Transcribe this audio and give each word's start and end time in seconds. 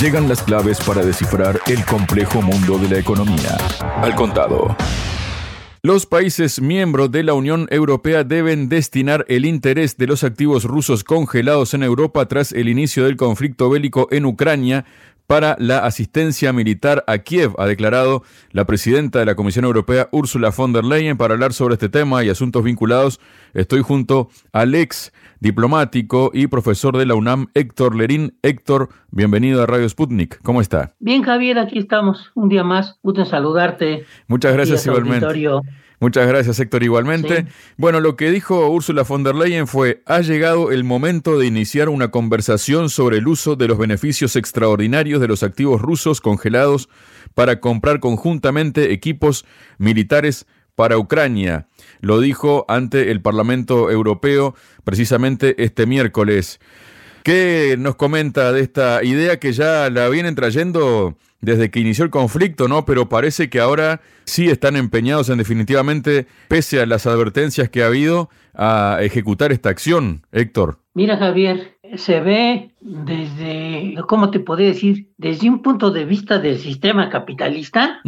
Llegan 0.00 0.28
las 0.28 0.42
claves 0.42 0.78
para 0.80 1.04
descifrar 1.04 1.60
el 1.66 1.84
complejo 1.84 2.42
mundo 2.42 2.78
de 2.78 2.88
la 2.88 2.98
economía. 2.98 3.56
Al 4.02 4.14
contado. 4.14 4.76
Los 5.82 6.06
países 6.06 6.62
miembros 6.62 7.10
de 7.10 7.22
la 7.22 7.34
Unión 7.34 7.66
Europea 7.70 8.24
deben 8.24 8.70
destinar 8.70 9.26
el 9.28 9.44
interés 9.44 9.98
de 9.98 10.06
los 10.06 10.24
activos 10.24 10.64
rusos 10.64 11.04
congelados 11.04 11.74
en 11.74 11.82
Europa 11.82 12.26
tras 12.26 12.52
el 12.52 12.70
inicio 12.70 13.04
del 13.04 13.16
conflicto 13.18 13.68
bélico 13.68 14.08
en 14.10 14.24
Ucrania 14.24 14.86
para 15.26 15.56
la 15.58 15.78
asistencia 15.78 16.52
militar 16.52 17.04
a 17.06 17.18
Kiev, 17.18 17.52
ha 17.58 17.66
declarado 17.66 18.22
la 18.50 18.66
presidenta 18.66 19.18
de 19.18 19.24
la 19.24 19.34
Comisión 19.34 19.64
Europea, 19.64 20.08
Ursula 20.12 20.50
von 20.50 20.72
der 20.72 20.84
Leyen. 20.84 21.16
Para 21.16 21.34
hablar 21.34 21.52
sobre 21.52 21.74
este 21.74 21.88
tema 21.88 22.24
y 22.24 22.28
asuntos 22.28 22.62
vinculados, 22.62 23.20
estoy 23.54 23.80
junto 23.80 24.28
al 24.52 24.74
ex 24.74 25.12
diplomático 25.40 26.30
y 26.32 26.46
profesor 26.46 26.96
de 26.96 27.06
la 27.06 27.14
UNAM, 27.14 27.46
Héctor 27.54 27.96
Lerín. 27.96 28.38
Héctor, 28.42 28.88
bienvenido 29.10 29.62
a 29.62 29.66
Radio 29.66 29.88
Sputnik. 29.88 30.40
¿Cómo 30.42 30.60
está? 30.60 30.94
Bien, 30.98 31.22
Javier, 31.22 31.58
aquí 31.58 31.78
estamos 31.78 32.30
un 32.34 32.48
día 32.48 32.64
más. 32.64 32.98
Gusto 33.02 33.24
saludarte. 33.24 34.04
Muchas 34.26 34.52
gracias 34.52 34.86
igualmente. 34.86 35.26
Muchas 36.04 36.28
gracias, 36.28 36.60
Héctor, 36.60 36.82
igualmente. 36.82 37.46
Bueno, 37.78 37.98
lo 37.98 38.14
que 38.14 38.30
dijo 38.30 38.68
Ursula 38.68 39.04
von 39.04 39.24
der 39.24 39.34
Leyen 39.34 39.66
fue, 39.66 40.02
ha 40.04 40.20
llegado 40.20 40.70
el 40.70 40.84
momento 40.84 41.38
de 41.38 41.46
iniciar 41.46 41.88
una 41.88 42.10
conversación 42.10 42.90
sobre 42.90 43.16
el 43.16 43.26
uso 43.26 43.56
de 43.56 43.68
los 43.68 43.78
beneficios 43.78 44.36
extraordinarios 44.36 45.18
de 45.22 45.28
los 45.28 45.42
activos 45.42 45.80
rusos 45.80 46.20
congelados 46.20 46.90
para 47.32 47.58
comprar 47.58 48.00
conjuntamente 48.00 48.92
equipos 48.92 49.46
militares 49.78 50.44
para 50.74 50.98
Ucrania. 50.98 51.68
Lo 52.02 52.20
dijo 52.20 52.66
ante 52.68 53.10
el 53.10 53.22
Parlamento 53.22 53.90
Europeo 53.90 54.54
precisamente 54.84 55.64
este 55.64 55.86
miércoles. 55.86 56.60
¿Qué 57.22 57.76
nos 57.78 57.94
comenta 57.94 58.52
de 58.52 58.60
esta 58.60 59.02
idea 59.02 59.40
que 59.40 59.54
ya 59.54 59.88
la 59.88 60.10
vienen 60.10 60.34
trayendo 60.34 61.16
desde 61.44 61.70
que 61.70 61.80
inició 61.80 62.04
el 62.04 62.10
conflicto, 62.10 62.68
¿no? 62.68 62.84
Pero 62.84 63.08
parece 63.08 63.48
que 63.48 63.60
ahora 63.60 64.00
sí 64.24 64.48
están 64.48 64.76
empeñados 64.76 65.28
en 65.28 65.38
definitivamente, 65.38 66.26
pese 66.48 66.80
a 66.80 66.86
las 66.86 67.06
advertencias 67.06 67.68
que 67.68 67.82
ha 67.82 67.86
habido, 67.86 68.30
a 68.54 68.98
ejecutar 69.00 69.52
esta 69.52 69.68
acción, 69.68 70.26
Héctor. 70.32 70.78
Mira, 70.94 71.16
Javier, 71.16 71.73
se 71.96 72.20
ve 72.20 72.70
desde, 72.80 73.94
¿cómo 74.08 74.30
te 74.30 74.40
podría 74.40 74.68
decir? 74.68 75.08
Desde 75.16 75.48
un 75.48 75.62
punto 75.62 75.90
de 75.90 76.04
vista 76.04 76.38
del 76.38 76.58
sistema 76.58 77.08
capitalista, 77.08 78.00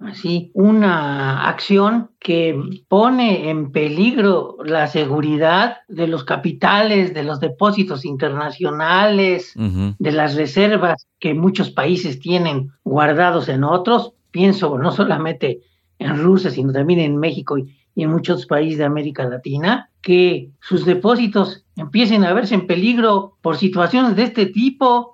así, 0.00 0.50
una 0.54 1.48
acción 1.48 2.10
que 2.18 2.58
pone 2.88 3.50
en 3.50 3.72
peligro 3.72 4.56
la 4.64 4.86
seguridad 4.86 5.78
de 5.88 6.06
los 6.06 6.24
capitales, 6.24 7.14
de 7.14 7.24
los 7.24 7.40
depósitos 7.40 8.04
internacionales, 8.04 9.54
de 9.56 10.12
las 10.12 10.34
reservas 10.34 11.06
que 11.18 11.34
muchos 11.34 11.70
países 11.70 12.20
tienen 12.20 12.70
guardados 12.84 13.48
en 13.48 13.64
otros. 13.64 14.12
Pienso 14.30 14.78
no 14.78 14.92
solamente 14.92 15.60
en 15.98 16.18
Rusia, 16.22 16.50
sino 16.50 16.72
también 16.72 17.00
en 17.00 17.18
México 17.18 17.58
y, 17.58 17.76
en 17.96 18.10
muchos 18.10 18.46
países 18.46 18.78
de 18.78 18.84
América 18.84 19.24
Latina, 19.24 19.90
que 20.00 20.50
sus 20.60 20.84
depósitos 20.84 21.64
empiecen 21.76 22.24
a 22.24 22.32
verse 22.32 22.54
en 22.54 22.66
peligro 22.66 23.36
por 23.40 23.56
situaciones 23.56 24.16
de 24.16 24.24
este 24.24 24.46
tipo. 24.46 25.12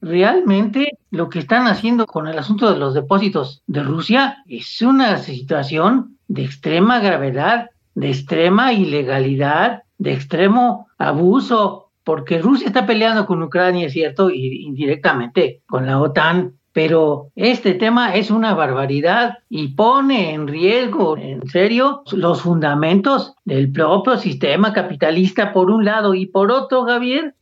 Realmente 0.00 0.98
lo 1.10 1.28
que 1.28 1.40
están 1.40 1.66
haciendo 1.66 2.06
con 2.06 2.26
el 2.26 2.38
asunto 2.38 2.72
de 2.72 2.78
los 2.78 2.94
depósitos 2.94 3.62
de 3.66 3.82
Rusia 3.82 4.38
es 4.46 4.80
una 4.82 5.18
situación 5.18 6.16
de 6.28 6.44
extrema 6.44 7.00
gravedad, 7.00 7.70
de 7.94 8.08
extrema 8.08 8.72
ilegalidad, 8.72 9.82
de 9.98 10.14
extremo 10.14 10.88
abuso, 10.96 11.90
porque 12.04 12.38
Rusia 12.38 12.68
está 12.68 12.86
peleando 12.86 13.26
con 13.26 13.42
Ucrania, 13.42 13.86
es 13.86 13.92
cierto, 13.92 14.30
y 14.30 14.64
indirectamente 14.64 15.62
con 15.66 15.86
la 15.86 16.00
OTAN, 16.00 16.54
pero 16.72 17.30
este 17.34 17.74
tema 17.74 18.14
es 18.14 18.30
una 18.30 18.54
barbaridad 18.54 19.38
y 19.48 19.68
pone 19.68 20.32
en 20.34 20.46
riesgo, 20.46 21.16
en 21.16 21.46
serio, 21.48 22.02
los 22.12 22.42
fundamentos 22.42 23.34
del 23.44 23.72
propio 23.72 24.16
sistema 24.18 24.72
capitalista 24.72 25.52
por 25.52 25.70
un 25.70 25.84
lado 25.84 26.14
y 26.14 26.26
por 26.26 26.52
otro, 26.52 26.84
Javier, 26.84 27.34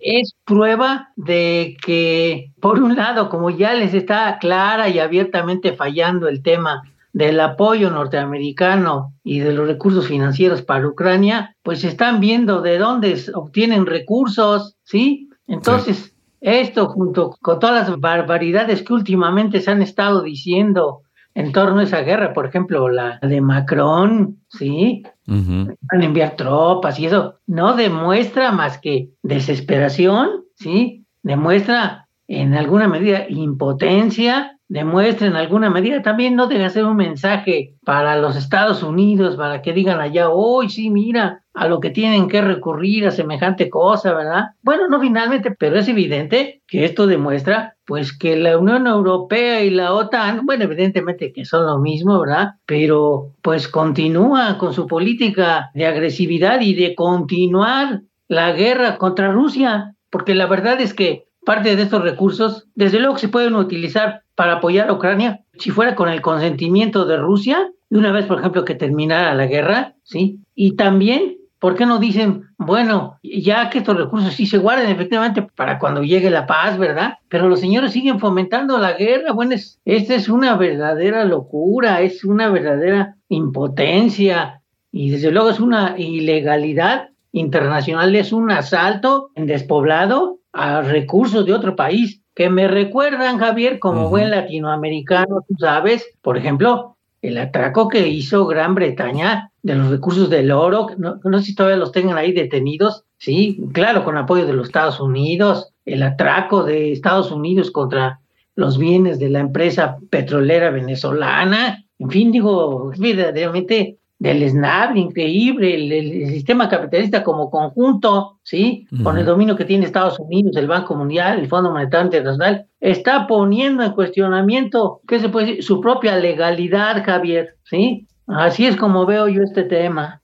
es 0.00 0.34
prueba 0.44 1.10
de 1.14 1.76
que, 1.84 2.52
por 2.60 2.82
un 2.82 2.96
lado, 2.96 3.28
como 3.28 3.50
ya 3.50 3.74
les 3.74 3.94
está 3.94 4.38
clara 4.38 4.88
y 4.88 4.98
abiertamente 4.98 5.72
fallando 5.72 6.26
el 6.26 6.42
tema 6.42 6.82
del 7.12 7.38
apoyo 7.40 7.90
norteamericano 7.90 9.12
y 9.22 9.40
de 9.40 9.52
los 9.52 9.66
recursos 9.66 10.08
financieros 10.08 10.62
para 10.62 10.88
Ucrania, 10.88 11.54
pues 11.62 11.84
están 11.84 12.20
viendo 12.20 12.62
de 12.62 12.78
dónde 12.78 13.22
obtienen 13.34 13.86
recursos, 13.86 14.76
¿sí? 14.82 15.28
Entonces, 15.46 16.14
esto 16.42 16.88
junto 16.88 17.36
con 17.40 17.58
todas 17.58 17.88
las 17.88 18.00
barbaridades 18.00 18.82
que 18.82 18.92
últimamente 18.92 19.60
se 19.60 19.70
han 19.70 19.80
estado 19.80 20.22
diciendo 20.22 21.02
en 21.34 21.52
torno 21.52 21.80
a 21.80 21.84
esa 21.84 22.02
guerra, 22.02 22.34
por 22.34 22.46
ejemplo, 22.46 22.90
la 22.90 23.18
de 23.22 23.40
Macron, 23.40 24.40
¿sí? 24.48 25.02
Van 25.26 26.02
a 26.02 26.04
enviar 26.04 26.36
tropas 26.36 26.98
y 26.98 27.06
eso 27.06 27.36
no 27.46 27.74
demuestra 27.74 28.52
más 28.52 28.78
que 28.78 29.08
desesperación, 29.22 30.44
¿sí? 30.56 31.06
Demuestra 31.22 32.08
en 32.28 32.54
alguna 32.54 32.88
medida 32.88 33.24
impotencia 33.28 34.58
demuestre 34.72 35.26
en 35.26 35.36
alguna 35.36 35.68
medida, 35.68 36.00
también 36.00 36.34
no 36.34 36.46
debe 36.46 36.70
ser 36.70 36.86
un 36.86 36.96
mensaje 36.96 37.74
para 37.84 38.16
los 38.16 38.36
Estados 38.36 38.82
Unidos, 38.82 39.36
para 39.36 39.60
que 39.60 39.74
digan 39.74 40.00
allá, 40.00 40.30
hoy 40.30 40.70
sí, 40.70 40.88
mira, 40.88 41.41
a 41.54 41.68
lo 41.68 41.80
que 41.80 41.90
tienen 41.90 42.28
que 42.28 42.40
recurrir 42.40 43.06
a 43.06 43.10
semejante 43.10 43.68
cosa, 43.68 44.14
¿verdad? 44.14 44.44
Bueno, 44.62 44.88
no 44.88 45.00
finalmente, 45.00 45.50
pero 45.50 45.78
es 45.78 45.88
evidente 45.88 46.62
que 46.66 46.84
esto 46.84 47.06
demuestra, 47.06 47.76
pues, 47.84 48.16
que 48.16 48.36
la 48.36 48.58
Unión 48.58 48.86
Europea 48.86 49.62
y 49.62 49.70
la 49.70 49.92
OTAN, 49.92 50.46
bueno, 50.46 50.64
evidentemente 50.64 51.32
que 51.32 51.44
son 51.44 51.66
lo 51.66 51.78
mismo, 51.78 52.18
¿verdad? 52.20 52.54
Pero, 52.66 53.34
pues, 53.42 53.68
continúa 53.68 54.56
con 54.58 54.72
su 54.72 54.86
política 54.86 55.70
de 55.74 55.86
agresividad 55.86 56.60
y 56.60 56.74
de 56.74 56.94
continuar 56.94 58.02
la 58.28 58.52
guerra 58.52 58.96
contra 58.96 59.30
Rusia, 59.30 59.94
porque 60.10 60.34
la 60.34 60.46
verdad 60.46 60.80
es 60.80 60.94
que 60.94 61.26
parte 61.44 61.76
de 61.76 61.82
estos 61.82 62.02
recursos, 62.02 62.68
desde 62.74 62.98
luego 62.98 63.18
se 63.18 63.28
pueden 63.28 63.56
utilizar 63.56 64.22
para 64.34 64.54
apoyar 64.54 64.88
a 64.88 64.94
Ucrania, 64.94 65.40
si 65.58 65.70
fuera 65.70 65.94
con 65.94 66.08
el 66.08 66.22
consentimiento 66.22 67.04
de 67.04 67.18
Rusia, 67.18 67.70
y 67.90 67.96
una 67.96 68.10
vez, 68.10 68.24
por 68.24 68.38
ejemplo, 68.38 68.64
que 68.64 68.74
terminara 68.74 69.34
la 69.34 69.46
guerra, 69.46 69.96
¿sí? 70.02 70.38
Y 70.54 70.76
también, 70.76 71.36
¿por 71.62 71.76
qué 71.76 71.86
no 71.86 72.00
dicen, 72.00 72.48
bueno, 72.58 73.20
ya 73.22 73.70
que 73.70 73.78
estos 73.78 73.96
recursos 73.96 74.34
sí 74.34 74.46
se 74.46 74.58
guarden 74.58 74.90
efectivamente 74.90 75.42
para 75.42 75.78
cuando 75.78 76.02
llegue 76.02 76.28
la 76.28 76.44
paz, 76.44 76.76
¿verdad? 76.76 77.18
Pero 77.28 77.48
los 77.48 77.60
señores 77.60 77.92
siguen 77.92 78.18
fomentando 78.18 78.78
la 78.78 78.94
guerra, 78.94 79.30
bueno, 79.30 79.54
esta 79.84 80.14
es 80.16 80.28
una 80.28 80.56
verdadera 80.56 81.24
locura, 81.24 82.00
es 82.00 82.24
una 82.24 82.48
verdadera 82.48 83.14
impotencia, 83.28 84.60
y 84.90 85.10
desde 85.10 85.30
luego 85.30 85.50
es 85.50 85.60
una 85.60 85.94
ilegalidad 85.96 87.10
internacional, 87.30 88.12
es 88.16 88.32
un 88.32 88.50
asalto 88.50 89.30
en 89.36 89.46
despoblado 89.46 90.40
a 90.52 90.82
recursos 90.82 91.46
de 91.46 91.54
otro 91.54 91.76
país. 91.76 92.22
Que 92.34 92.50
me 92.50 92.66
recuerdan, 92.66 93.38
Javier, 93.38 93.78
como 93.78 94.08
buen 94.08 94.32
latinoamericano, 94.32 95.44
tú 95.46 95.54
sabes, 95.60 96.12
por 96.22 96.36
ejemplo, 96.36 96.96
el 97.20 97.38
atraco 97.38 97.88
que 97.88 98.08
hizo 98.08 98.46
Gran 98.46 98.74
Bretaña 98.74 99.51
de 99.62 99.74
los 99.76 99.90
recursos 99.90 100.28
del 100.28 100.50
oro, 100.50 100.88
no, 100.98 101.20
no 101.22 101.38
sé 101.38 101.44
si 101.44 101.54
todavía 101.54 101.78
los 101.78 101.92
tengan 101.92 102.18
ahí 102.18 102.32
detenidos, 102.32 103.04
sí, 103.18 103.60
claro, 103.72 104.04
con 104.04 104.16
apoyo 104.16 104.44
de 104.46 104.54
los 104.54 104.66
Estados 104.66 105.00
Unidos, 105.00 105.72
el 105.84 106.02
atraco 106.02 106.64
de 106.64 106.92
Estados 106.92 107.30
Unidos 107.30 107.70
contra 107.70 108.20
los 108.56 108.76
bienes 108.76 109.18
de 109.18 109.30
la 109.30 109.40
empresa 109.40 109.98
petrolera 110.10 110.70
venezolana, 110.70 111.84
en 111.98 112.10
fin, 112.10 112.32
digo, 112.32 112.92
verdaderamente 112.98 113.98
del 114.18 114.48
SNAP, 114.48 114.96
increíble, 114.96 115.74
el, 115.74 116.28
sistema 116.28 116.68
capitalista 116.68 117.24
como 117.24 117.50
conjunto, 117.50 118.38
¿sí? 118.44 118.86
Con 119.02 119.18
el 119.18 119.24
dominio 119.24 119.56
que 119.56 119.64
tiene 119.64 119.84
Estados 119.84 120.18
Unidos, 120.20 120.56
el 120.56 120.68
Banco 120.68 120.94
Mundial, 120.94 121.40
el 121.40 121.48
Fondo 121.48 121.72
Monetario 121.72 122.06
Internacional, 122.06 122.66
está 122.78 123.26
poniendo 123.26 123.82
en 123.82 123.92
cuestionamiento, 123.92 125.00
¿qué 125.08 125.18
se 125.18 125.28
puede 125.28 125.46
decir? 125.46 125.64
Su 125.64 125.80
propia 125.80 126.16
legalidad, 126.18 127.04
Javier, 127.04 127.56
¿sí? 127.64 128.06
Así 128.26 128.66
es 128.66 128.76
como 128.76 129.06
veo 129.06 129.28
yo 129.28 129.42
este 129.42 129.64
tema. 129.64 130.20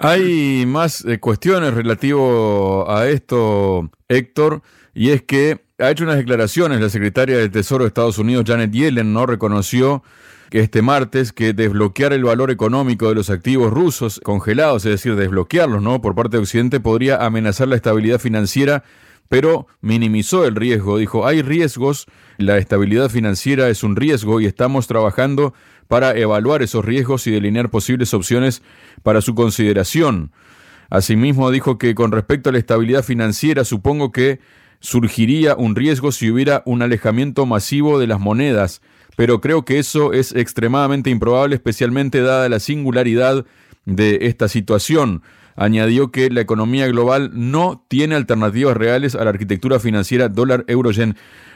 Hay 0.00 0.64
más 0.66 1.04
eh, 1.04 1.20
cuestiones 1.20 1.74
relativo 1.74 2.90
a 2.90 3.06
esto, 3.06 3.90
Héctor, 4.08 4.62
y 4.92 5.10
es 5.10 5.22
que 5.22 5.64
ha 5.78 5.90
hecho 5.90 6.04
unas 6.04 6.16
declaraciones 6.16 6.80
la 6.80 6.88
secretaria 6.88 7.38
del 7.38 7.50
Tesoro 7.50 7.84
de 7.84 7.88
Estados 7.88 8.18
Unidos, 8.18 8.44
Janet 8.46 8.72
Yellen, 8.72 9.12
no 9.12 9.26
reconoció 9.26 10.02
este 10.50 10.82
martes 10.82 11.32
que 11.32 11.52
desbloquear 11.52 12.12
el 12.12 12.24
valor 12.24 12.50
económico 12.50 13.08
de 13.08 13.16
los 13.16 13.28
activos 13.28 13.72
rusos 13.72 14.20
congelados, 14.22 14.84
es 14.84 14.92
decir, 14.92 15.16
desbloquearlos, 15.16 15.82
¿no? 15.82 16.00
Por 16.00 16.14
parte 16.14 16.36
de 16.36 16.42
Occidente 16.42 16.78
podría 16.78 17.24
amenazar 17.24 17.66
la 17.66 17.76
estabilidad 17.76 18.20
financiera, 18.20 18.84
pero 19.28 19.66
minimizó 19.80 20.44
el 20.44 20.54
riesgo. 20.54 20.98
Dijo, 20.98 21.26
hay 21.26 21.42
riesgos, 21.42 22.06
la 22.36 22.58
estabilidad 22.58 23.08
financiera 23.08 23.68
es 23.68 23.82
un 23.82 23.96
riesgo 23.96 24.40
y 24.40 24.46
estamos 24.46 24.86
trabajando 24.86 25.54
para 25.94 26.18
evaluar 26.18 26.60
esos 26.60 26.84
riesgos 26.84 27.24
y 27.28 27.30
delinear 27.30 27.70
posibles 27.70 28.14
opciones 28.14 28.62
para 29.04 29.20
su 29.20 29.36
consideración. 29.36 30.32
Asimismo, 30.90 31.52
dijo 31.52 31.78
que 31.78 31.94
con 31.94 32.10
respecto 32.10 32.50
a 32.50 32.52
la 32.52 32.58
estabilidad 32.58 33.04
financiera, 33.04 33.62
supongo 33.64 34.10
que 34.10 34.40
surgiría 34.80 35.54
un 35.54 35.76
riesgo 35.76 36.10
si 36.10 36.32
hubiera 36.32 36.64
un 36.66 36.82
alejamiento 36.82 37.46
masivo 37.46 38.00
de 38.00 38.08
las 38.08 38.18
monedas, 38.18 38.82
pero 39.14 39.40
creo 39.40 39.64
que 39.64 39.78
eso 39.78 40.12
es 40.12 40.34
extremadamente 40.34 41.10
improbable, 41.10 41.54
especialmente 41.54 42.22
dada 42.22 42.48
la 42.48 42.58
singularidad 42.58 43.46
de 43.84 44.18
esta 44.22 44.48
situación. 44.48 45.22
Añadió 45.54 46.10
que 46.10 46.28
la 46.28 46.40
economía 46.40 46.88
global 46.88 47.30
no 47.34 47.84
tiene 47.86 48.16
alternativas 48.16 48.76
reales 48.76 49.14
a 49.14 49.22
la 49.22 49.30
arquitectura 49.30 49.78
financiera 49.78 50.28
dólar-euro-yen. 50.28 51.14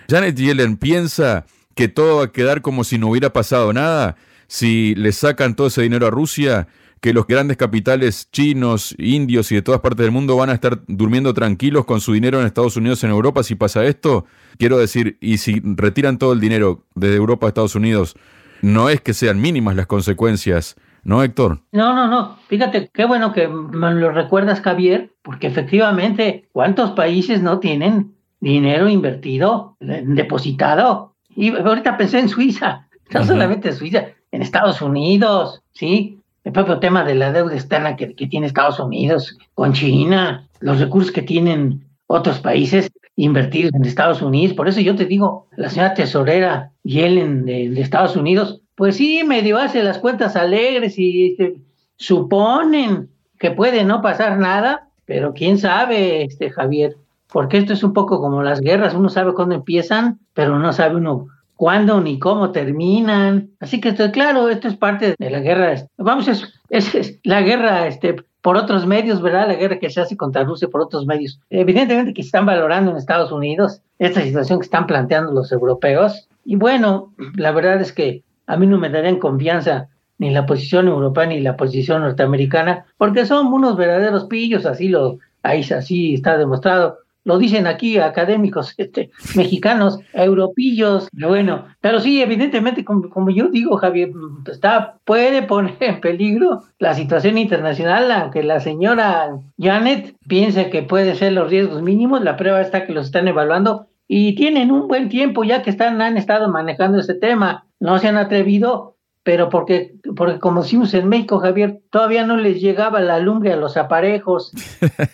Janet 0.09 0.37
Yellen 0.37 0.77
piensa 0.77 1.45
que 1.79 1.87
todo 1.87 2.17
va 2.17 2.25
a 2.25 2.33
quedar 2.33 2.61
como 2.61 2.83
si 2.83 2.99
no 2.99 3.07
hubiera 3.07 3.33
pasado 3.33 3.73
nada 3.73 4.17
si 4.49 4.97
le 4.97 5.13
sacan 5.13 5.55
todo 5.55 5.69
ese 5.69 5.83
dinero 5.83 6.09
a 6.09 6.11
Rusia, 6.11 6.67
que 7.01 7.13
los 7.13 7.29
grandes 7.29 7.57
capitales 7.57 8.29
chinos, 8.33 8.97
indios 8.99 9.53
y 9.53 9.55
de 9.55 9.63
todas 9.63 9.81
partes 9.81 10.03
del 10.03 10.11
mundo 10.11 10.35
van 10.35 10.51
a 10.51 10.55
estar 10.55 10.81
durmiendo 10.89 11.33
tranquilos 11.35 11.85
con 11.85 12.01
su 12.01 12.15
dinero 12.15 12.41
en 12.41 12.47
Estados 12.47 12.77
Unidos, 12.77 13.05
en 13.05 13.11
Europa, 13.11 13.45
si 13.45 13.55
pasa 13.55 13.85
esto. 13.85 14.25
Quiero 14.59 14.77
decir, 14.77 15.19
y 15.21 15.39
si 15.39 15.63
retiran 15.63 16.19
todo 16.19 16.33
el 16.33 16.41
dinero 16.41 16.85
desde 16.97 17.15
Europa 17.15 17.47
a 17.47 17.51
Estados 17.51 17.77
Unidos, 17.77 18.17
no 18.61 18.89
es 18.89 19.01
que 19.01 19.15
sean 19.15 19.41
mínimas 19.41 19.77
las 19.77 19.87
consecuencias 19.87 20.75
¿no, 21.05 21.23
Héctor? 21.23 21.61
No, 21.71 21.95
no, 21.95 22.09
no. 22.09 22.39
Fíjate, 22.49 22.91
qué 22.93 23.05
bueno 23.05 23.33
que 23.33 23.47
me 23.47 23.95
lo 23.95 24.11
recuerdas, 24.11 24.61
Javier, 24.63 25.13
porque 25.23 25.47
efectivamente, 25.47 26.49
¿cuántos 26.51 26.91
países 26.91 27.41
no 27.41 27.61
tienen 27.61 28.17
dinero 28.41 28.89
invertido, 28.89 29.77
depositado? 29.79 31.08
Y 31.39 31.57
ahorita 31.57 31.97
pensé 31.97 32.19
en 32.19 32.29
Suiza, 32.29 32.89
no 33.11 33.25
solamente 33.25 33.69
en 33.69 33.75
Suiza, 33.77 34.09
en 34.33 34.43
Estados 34.43 34.83
Unidos, 34.83 35.63
¿sí? 35.73 36.19
El 36.45 36.53
propio 36.53 36.79
tema 36.79 37.05
de 37.05 37.15
la 37.15 37.33
deuda 37.33 37.55
externa 37.55 37.97
que, 37.97 38.07
tiene 38.07 38.47
Estados 38.47 38.79
Unidos 38.81 39.37
con 39.55 39.73
China, 39.73 40.49
los 40.61 40.81
recursos 40.81 41.13
que 41.13 41.23
tienen 41.23 41.85
otros 42.07 42.41
países 42.41 42.91
invertidos 43.17 43.73
en 43.75 43.85
Estados 43.85 44.23
Unidos. 44.23 44.57
Por 44.57 44.69
eso 44.69 44.81
yo 44.81 44.97
te 44.97 45.05
digo, 45.05 45.47
la 45.57 45.71
señora 45.71 45.95
tesorera 45.95 46.73
Yellen 46.83 47.45
de, 47.45 47.69
de 47.71 47.81
Estados 47.81 48.17
Unidos 48.17 48.61
pues 48.79 48.97
sí, 48.97 49.25
medio 49.27 49.59
hace 49.59 49.83
las 49.83 49.99
cuentas 49.99 50.37
alegres 50.37 51.01
y 51.01 51.33
este, 51.33 51.57
suponen 51.97 53.11
que 53.37 53.51
puede 53.51 53.83
no 53.83 54.01
pasar 54.03 54.39
nada, 54.39 54.89
pero 55.05 55.35
quién 55.35 55.59
sabe, 55.59 56.23
este 56.23 56.49
Javier, 56.51 56.97
porque 57.33 57.59
esto 57.59 57.73
es 57.73 57.83
un 57.83 57.93
poco 57.93 58.21
como 58.21 58.43
las 58.43 58.61
guerras, 58.61 58.95
uno 58.95 59.09
sabe 59.09 59.35
cuándo 59.35 59.55
empiezan, 59.55 60.19
pero 60.35 60.59
no 60.59 60.73
sabe 60.73 60.97
uno 60.97 61.29
cuándo 61.57 62.01
ni 62.01 62.19
cómo 62.19 62.53
terminan. 62.53 63.51
Así 63.61 63.81
que 63.81 63.91
esto, 63.91 64.11
claro, 64.13 64.49
esto 64.49 64.69
es 64.69 64.77
parte 64.77 65.15
de 65.19 65.31
la 65.31 65.41
guerra. 65.41 65.75
Vamos, 65.99 66.29
es, 66.29 66.55
es, 66.71 67.19
la 67.25 67.43
guerra 67.43 67.87
este, 67.87 68.17
por 68.41 68.57
otros 68.57 68.87
medios, 68.87 69.21
¿verdad? 69.21 69.49
La 69.49 69.57
guerra 69.57 69.79
que 69.79 69.91
se 69.91 70.01
hace 70.01 70.17
contra 70.17 70.45
Rusia 70.45 70.69
por 70.69 70.81
otros 70.81 71.05
medios. 71.05 71.41
Evidentemente 71.51 72.15
que 72.15 72.23
están 72.23 72.47
valorando 72.47 72.93
en 72.93 72.97
Estados 72.97 73.33
Unidos 73.33 73.83
esta 73.99 74.23
situación 74.23 74.61
que 74.61 74.65
están 74.65 74.87
planteando 74.87 75.33
los 75.33 75.51
europeos. 75.53 76.29
Y 76.45 76.57
bueno, 76.57 77.13
la 77.35 77.51
verdad 77.51 77.81
es 77.81 77.93
que 77.93 78.23
a 78.47 78.57
mí 78.57 78.67
no 78.67 78.79
me 78.79 78.89
darían 78.89 79.19
confianza 79.19 79.89
ni 80.19 80.31
la 80.31 80.47
posición 80.47 80.89
europea 80.89 81.27
ni 81.27 81.41
la 81.41 81.57
posición 81.57 82.03
norteamericana, 82.03 82.87
porque 82.97 83.27
son 83.27 83.53
unos 83.53 83.77
verdaderos 83.77 84.25
pillos, 84.25 84.67
así 84.67 84.89
lo, 84.89 85.19
ahí 85.43 85.63
así 85.63 86.15
está 86.15 86.39
demostrado. 86.39 86.99
Lo 87.25 87.39
dicen 87.39 87.67
aquí 87.67 87.99
académicos 87.99 88.75
este, 88.79 89.11
mexicanos, 89.37 90.01
europillos, 90.13 91.09
bueno, 91.13 91.67
pero 91.81 92.01
sí, 92.01 92.23
evidentemente, 92.23 92.85
como, 92.85 93.09
como, 93.11 93.31
yo 93.31 93.49
digo, 93.49 93.77
Javier, 93.77 94.11
está, 94.51 94.99
puede 95.05 95.43
poner 95.43 95.77
en 95.81 96.01
peligro 96.01 96.63
la 96.79 96.95
situación 96.95 97.39
internacional, 97.39 98.11
aunque 98.11 98.43
la 98.43 98.61
señora 98.61 99.39
Janet 99.59 100.17
piense 100.27 100.71
que 100.71 100.83
puede 100.83 101.15
ser 101.15 101.33
los 101.33 101.51
riesgos 101.51 101.83
mínimos, 101.83 102.23
la 102.23 102.37
prueba 102.37 102.61
está 102.61 102.87
que 102.87 102.93
los 102.93 103.07
están 103.07 103.29
evaluando 103.29 103.87
y 104.07 104.35
tienen 104.35 104.73
un 104.73 104.89
buen 104.89 105.09
tiempo 105.09 105.45
ya 105.45 105.63
que 105.63 105.71
están, 105.71 106.01
han 106.01 106.17
estado 106.17 106.49
manejando 106.49 106.99
ese 106.99 107.15
tema 107.15 107.67
no 107.81 107.99
se 107.99 108.09
han 108.09 108.17
atrevido, 108.17 108.97
pero 109.29 109.51
porque, 109.51 109.93
porque 110.17 110.39
como 110.39 110.63
decimos 110.63 110.95
en 110.95 111.07
México, 111.07 111.39
Javier, 111.39 111.81
todavía 111.91 112.25
no 112.25 112.39
les 112.39 112.63
llegaba 112.63 112.99
la 113.01 113.19
lumbre 113.19 113.53
a 113.53 113.57
los 113.57 113.77
aparejos 113.77 114.55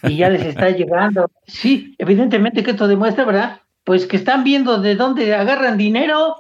y 0.05 0.19
ya 0.19 0.31
les 0.31 0.47
está 0.47 0.71
llegando. 0.71 1.29
Sí, 1.49 1.97
evidentemente 1.99 2.63
que 2.63 2.71
esto 2.71 2.87
demuestra, 2.87 3.25
¿verdad? 3.25 3.63
Pues 3.83 4.07
que 4.07 4.17
están 4.17 4.45
viendo 4.45 4.81
de 4.81 4.95
dónde 4.95 5.35
agarran 5.35 5.77
dinero. 5.77 6.37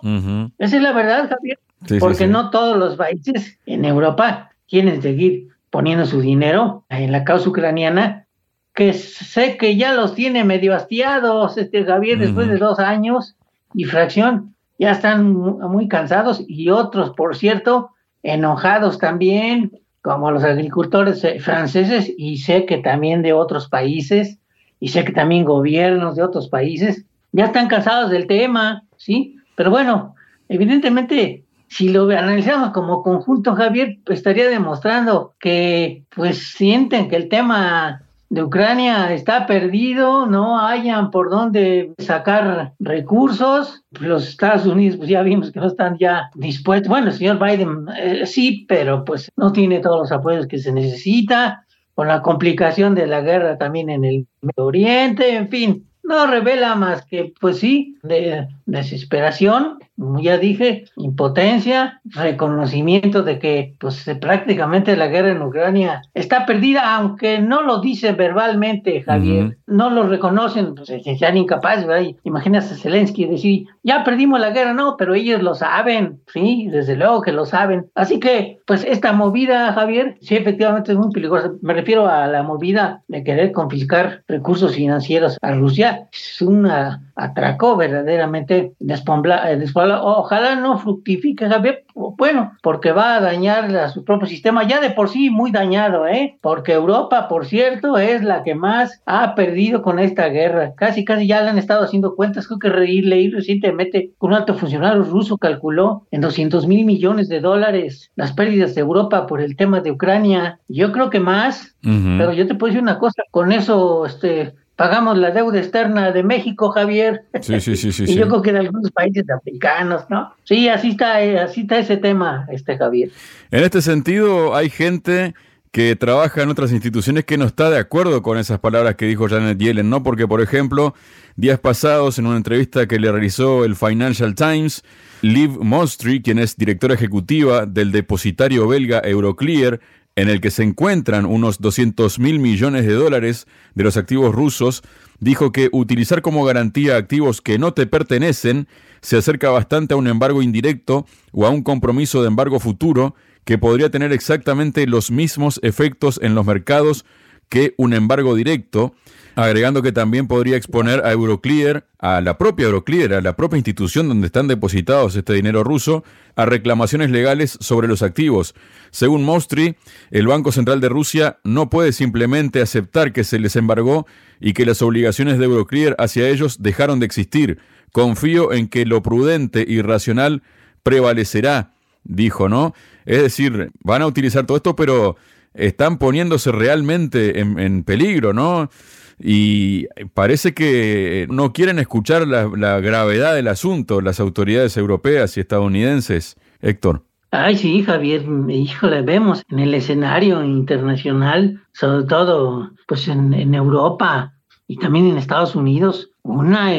Esa 0.56 0.76
es 0.76 0.82
la 0.82 0.92
verdad, 0.92 1.28
Javier. 1.28 1.58
porque 1.98 2.28
no 2.28 2.50
todos 2.50 2.76
los 2.76 2.94
países 2.94 3.58
en 3.66 3.84
Europa 3.84 4.52
quieren 4.68 5.02
seguir 5.02 5.48
poniendo 5.70 6.06
su 6.06 6.20
dinero 6.20 6.84
en 6.90 7.10
la 7.10 7.24
causa 7.24 7.48
ucraniana, 7.48 8.26
que 8.72 8.92
sé 8.92 9.56
que 9.56 9.74
ya 9.74 9.94
los 9.94 10.14
tiene 10.14 10.44
medio 10.44 10.76
hastiados, 10.76 11.58
este 11.58 11.84
Javier, 11.84 12.20
después 12.20 12.46
de 12.46 12.58
dos 12.58 12.78
años 12.78 13.34
y 13.74 13.82
fracción 13.82 14.53
ya 14.78 14.92
están 14.92 15.32
muy 15.32 15.88
cansados 15.88 16.44
y 16.46 16.70
otros, 16.70 17.10
por 17.10 17.36
cierto, 17.36 17.90
enojados 18.22 18.98
también, 18.98 19.72
como 20.02 20.30
los 20.30 20.44
agricultores 20.44 21.24
eh, 21.24 21.40
franceses 21.40 22.12
y 22.16 22.38
sé 22.38 22.66
que 22.66 22.78
también 22.78 23.22
de 23.22 23.32
otros 23.32 23.68
países 23.68 24.38
y 24.80 24.88
sé 24.88 25.04
que 25.04 25.12
también 25.12 25.44
gobiernos 25.44 26.16
de 26.16 26.22
otros 26.22 26.48
países 26.48 27.04
ya 27.32 27.46
están 27.46 27.68
cansados 27.68 28.10
del 28.10 28.26
tema, 28.26 28.84
¿sí? 28.96 29.36
Pero 29.56 29.70
bueno, 29.70 30.14
evidentemente, 30.48 31.44
si 31.68 31.88
lo 31.88 32.08
analizamos 32.10 32.70
como 32.70 33.02
conjunto, 33.02 33.54
Javier, 33.54 33.98
pues 34.04 34.18
estaría 34.18 34.48
demostrando 34.48 35.34
que 35.40 36.04
pues 36.14 36.52
sienten 36.52 37.08
que 37.08 37.16
el 37.16 37.28
tema 37.28 38.03
de 38.34 38.42
Ucrania 38.42 39.14
está 39.14 39.46
perdido, 39.46 40.26
no 40.26 40.58
hayan 40.58 41.12
por 41.12 41.30
dónde 41.30 41.94
sacar 41.98 42.72
recursos. 42.80 43.84
Los 44.00 44.28
Estados 44.28 44.66
Unidos, 44.66 44.96
pues 44.96 45.08
ya 45.08 45.22
vimos 45.22 45.52
que 45.52 45.60
no 45.60 45.68
están 45.68 45.96
ya 45.98 46.30
dispuestos. 46.34 46.88
Bueno, 46.88 47.08
el 47.08 47.12
señor 47.12 47.38
Biden 47.38 47.86
eh, 47.96 48.26
sí, 48.26 48.66
pero 48.68 49.04
pues 49.04 49.30
no 49.36 49.52
tiene 49.52 49.78
todos 49.78 50.00
los 50.00 50.12
apoyos 50.12 50.48
que 50.48 50.58
se 50.58 50.72
necesita, 50.72 51.64
con 51.94 52.08
la 52.08 52.22
complicación 52.22 52.96
de 52.96 53.06
la 53.06 53.20
guerra 53.20 53.56
también 53.56 53.88
en 53.88 54.04
el 54.04 54.26
Medio 54.40 54.66
Oriente, 54.66 55.36
en 55.36 55.48
fin, 55.48 55.88
no 56.02 56.26
revela 56.26 56.74
más 56.74 57.06
que, 57.06 57.32
pues 57.40 57.58
sí, 57.58 57.96
de 58.02 58.48
desesperación, 58.66 59.78
como 59.98 60.20
ya 60.20 60.38
dije, 60.38 60.84
impotencia, 60.96 62.00
reconocimiento 62.04 63.22
de 63.22 63.38
que 63.38 63.74
pues 63.78 64.04
prácticamente 64.20 64.96
la 64.96 65.06
guerra 65.06 65.30
en 65.30 65.42
Ucrania 65.42 66.02
está 66.14 66.46
perdida, 66.46 66.96
aunque 66.96 67.38
no 67.38 67.62
lo 67.62 67.80
dice 67.80 68.12
verbalmente 68.12 69.02
Javier, 69.02 69.58
no 69.66 69.90
lo 69.90 70.04
reconocen, 70.04 70.74
pues 70.74 70.92
sean 71.18 71.36
incapaces, 71.36 71.86
¿verdad? 71.86 72.08
Imagínate 72.24 72.66
a 72.66 72.76
Zelensky 72.76 73.26
decir, 73.26 73.66
ya 73.82 74.04
perdimos 74.04 74.40
la 74.40 74.50
guerra, 74.50 74.74
no, 74.74 74.96
pero 74.96 75.14
ellos 75.14 75.42
lo 75.42 75.54
saben, 75.54 76.20
sí, 76.32 76.68
desde 76.70 76.96
luego 76.96 77.22
que 77.22 77.32
lo 77.32 77.46
saben. 77.46 77.86
Así 77.94 78.18
que, 78.18 78.60
pues 78.66 78.84
esta 78.84 79.12
movida, 79.12 79.72
Javier, 79.72 80.16
sí, 80.20 80.36
efectivamente 80.36 80.92
es 80.92 80.98
muy 80.98 81.10
peligrosa. 81.10 81.52
Me 81.62 81.74
refiero 81.74 82.08
a 82.08 82.26
la 82.26 82.42
movida 82.42 83.02
de 83.08 83.22
querer 83.22 83.52
confiscar 83.52 84.22
recursos 84.26 84.74
financieros 84.74 85.38
a 85.40 85.52
Rusia. 85.52 86.08
Es 86.12 86.42
una 86.42 87.02
atracó 87.16 87.76
verdaderamente 87.76 88.72
despoblado. 88.78 89.44
Ojalá 89.84 90.56
no 90.56 90.78
fructifique, 90.78 91.48
Javier, 91.48 91.84
bueno, 91.94 92.52
porque 92.62 92.92
va 92.92 93.16
a 93.16 93.20
dañar 93.20 93.74
a 93.76 93.88
su 93.88 94.04
propio 94.04 94.26
sistema, 94.26 94.66
ya 94.66 94.80
de 94.80 94.90
por 94.90 95.08
sí 95.08 95.30
muy 95.30 95.50
dañado, 95.50 96.06
¿eh? 96.06 96.38
Porque 96.40 96.72
Europa, 96.72 97.28
por 97.28 97.46
cierto, 97.46 97.98
es 97.98 98.22
la 98.22 98.42
que 98.42 98.54
más 98.54 99.02
ha 99.06 99.34
perdido 99.34 99.82
con 99.82 99.98
esta 99.98 100.28
guerra. 100.28 100.74
Casi, 100.74 101.04
casi 101.04 101.26
ya 101.26 101.42
le 101.42 101.50
han 101.50 101.58
estado 101.58 101.84
haciendo 101.84 102.14
cuentas. 102.14 102.46
Creo 102.46 102.58
que 102.58 102.70
leí 102.70 103.30
recientemente 103.30 104.10
un 104.18 104.34
alto 104.34 104.54
funcionario 104.54 105.02
ruso 105.02 105.38
calculó 105.38 106.06
en 106.10 106.20
200 106.20 106.66
mil 106.66 106.84
millones 106.84 107.28
de 107.28 107.40
dólares 107.40 108.10
las 108.16 108.32
pérdidas 108.32 108.74
de 108.74 108.80
Europa 108.80 109.26
por 109.26 109.40
el 109.40 109.56
tema 109.56 109.80
de 109.80 109.90
Ucrania. 109.90 110.58
Yo 110.68 110.92
creo 110.92 111.10
que 111.10 111.20
más, 111.20 111.76
pero 111.82 112.32
yo 112.32 112.46
te 112.46 112.54
puedo 112.54 112.72
decir 112.72 112.82
una 112.82 112.98
cosa, 112.98 113.22
con 113.30 113.52
eso, 113.52 114.06
este, 114.06 114.54
pagamos 114.76 115.18
la 115.18 115.30
deuda 115.30 115.58
externa 115.58 116.10
de 116.12 116.22
México, 116.22 116.70
Javier. 116.70 117.24
Sí, 117.40 117.60
sí, 117.60 117.76
sí, 117.76 117.92
sí. 117.92 118.04
y 118.08 118.14
yo 118.14 118.28
creo 118.28 118.42
que 118.42 118.52
de 118.52 118.58
algunos 118.60 118.90
países 118.90 119.28
africanos, 119.30 120.04
¿no? 120.08 120.34
Sí, 120.44 120.68
así 120.68 120.90
está, 120.90 121.22
eh, 121.22 121.38
así 121.38 121.62
está 121.62 121.78
ese 121.78 121.96
tema, 121.96 122.46
este 122.50 122.76
Javier. 122.76 123.10
En 123.50 123.64
este 123.64 123.82
sentido, 123.82 124.54
hay 124.54 124.70
gente 124.70 125.34
que 125.74 125.96
trabaja 125.96 126.42
en 126.42 126.50
otras 126.50 126.70
instituciones 126.70 127.24
que 127.24 127.36
no 127.36 127.46
está 127.46 127.68
de 127.68 127.78
acuerdo 127.78 128.22
con 128.22 128.38
esas 128.38 128.60
palabras 128.60 128.94
que 128.94 129.06
dijo 129.06 129.28
Janet 129.28 129.58
Yellen, 129.58 129.90
¿no? 129.90 130.04
Porque, 130.04 130.28
por 130.28 130.40
ejemplo, 130.40 130.94
días 131.34 131.58
pasados, 131.58 132.16
en 132.20 132.26
una 132.26 132.36
entrevista 132.36 132.86
que 132.86 133.00
le 133.00 133.10
realizó 133.10 133.64
el 133.64 133.74
Financial 133.74 134.36
Times, 134.36 134.84
Liv 135.20 135.58
Monstry, 135.60 136.22
quien 136.22 136.38
es 136.38 136.56
directora 136.56 136.94
ejecutiva 136.94 137.66
del 137.66 137.90
depositario 137.90 138.68
belga 138.68 139.00
Euroclear, 139.04 139.80
en 140.16 140.28
el 140.28 140.40
que 140.40 140.50
se 140.50 140.62
encuentran 140.62 141.26
unos 141.26 141.60
200 141.60 142.18
mil 142.18 142.38
millones 142.38 142.86
de 142.86 142.92
dólares 142.92 143.46
de 143.74 143.84
los 143.84 143.96
activos 143.96 144.34
rusos, 144.34 144.82
dijo 145.18 145.52
que 145.52 145.68
utilizar 145.72 146.22
como 146.22 146.44
garantía 146.44 146.96
activos 146.96 147.40
que 147.40 147.58
no 147.58 147.74
te 147.74 147.86
pertenecen 147.86 148.68
se 149.00 149.16
acerca 149.16 149.50
bastante 149.50 149.94
a 149.94 149.96
un 149.96 150.06
embargo 150.06 150.42
indirecto 150.42 151.06
o 151.32 151.46
a 151.46 151.50
un 151.50 151.62
compromiso 151.62 152.22
de 152.22 152.28
embargo 152.28 152.60
futuro 152.60 153.14
que 153.44 153.58
podría 153.58 153.90
tener 153.90 154.12
exactamente 154.12 154.86
los 154.86 155.10
mismos 155.10 155.60
efectos 155.62 156.18
en 156.22 156.34
los 156.34 156.46
mercados 156.46 157.04
que 157.48 157.74
un 157.76 157.92
embargo 157.92 158.34
directo. 158.34 158.94
Agregando 159.36 159.82
que 159.82 159.90
también 159.90 160.28
podría 160.28 160.56
exponer 160.56 161.04
a 161.04 161.10
Euroclear, 161.10 161.86
a 161.98 162.20
la 162.20 162.38
propia 162.38 162.66
Euroclear, 162.66 163.14
a 163.14 163.20
la 163.20 163.34
propia 163.34 163.56
institución 163.56 164.08
donde 164.08 164.26
están 164.26 164.46
depositados 164.46 165.16
este 165.16 165.32
dinero 165.34 165.64
ruso, 165.64 166.04
a 166.36 166.46
reclamaciones 166.46 167.10
legales 167.10 167.58
sobre 167.60 167.88
los 167.88 168.02
activos. 168.02 168.54
Según 168.90 169.24
Mostri, 169.24 169.76
el 170.12 170.28
Banco 170.28 170.52
Central 170.52 170.80
de 170.80 170.88
Rusia 170.88 171.38
no 171.42 171.68
puede 171.68 171.92
simplemente 171.92 172.60
aceptar 172.60 173.12
que 173.12 173.24
se 173.24 173.40
les 173.40 173.56
embargó 173.56 174.06
y 174.40 174.52
que 174.52 174.66
las 174.66 174.82
obligaciones 174.82 175.38
de 175.38 175.46
Euroclear 175.46 175.96
hacia 175.98 176.28
ellos 176.28 176.62
dejaron 176.62 177.00
de 177.00 177.06
existir. 177.06 177.58
Confío 177.90 178.52
en 178.52 178.68
que 178.68 178.86
lo 178.86 179.02
prudente 179.02 179.64
y 179.66 179.82
racional 179.82 180.42
prevalecerá, 180.84 181.72
dijo, 182.04 182.48
¿no? 182.48 182.74
Es 183.04 183.22
decir, 183.22 183.72
van 183.82 184.02
a 184.02 184.06
utilizar 184.06 184.46
todo 184.46 184.56
esto, 184.56 184.76
pero 184.76 185.16
están 185.54 185.98
poniéndose 185.98 186.52
realmente 186.52 187.40
en, 187.40 187.84
peligro, 187.84 188.32
¿no? 188.32 188.70
Y 189.18 189.86
parece 190.14 190.54
que 190.54 191.26
no 191.30 191.52
quieren 191.52 191.78
escuchar 191.78 192.26
la, 192.26 192.50
la, 192.56 192.80
gravedad 192.80 193.34
del 193.34 193.48
asunto 193.48 194.00
las 194.00 194.20
autoridades 194.20 194.76
europeas 194.76 195.36
y 195.36 195.40
estadounidenses. 195.40 196.36
Héctor. 196.60 197.04
Ay, 197.30 197.56
sí, 197.56 197.82
Javier, 197.82 198.24
híjole, 198.48 199.02
vemos 199.02 199.42
en 199.50 199.58
el 199.58 199.74
escenario 199.74 200.44
internacional, 200.44 201.60
sobre 201.72 202.06
todo 202.06 202.70
pues 202.86 203.08
en, 203.08 203.34
en 203.34 203.54
Europa 203.54 204.34
y 204.68 204.76
también 204.76 205.08
en 205.08 205.18
Estados 205.18 205.56
Unidos, 205.56 206.10
una 206.22 206.70